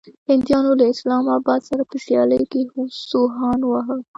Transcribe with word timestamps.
هنديانو 0.29 0.71
له 0.79 0.85
اسلام 0.93 1.23
اباد 1.37 1.61
سره 1.69 1.83
په 1.89 1.95
سيالۍ 2.05 2.41
کې 2.51 2.61
سوهان 3.09 3.59
واهه. 3.65 3.97